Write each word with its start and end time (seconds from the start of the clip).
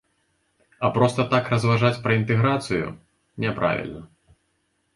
А 0.87 0.89
проста 0.95 1.25
так 1.33 1.51
разважаць 1.53 2.01
пра 2.07 2.11
інтэграцыю, 2.21 2.87
няправільна. 3.47 4.01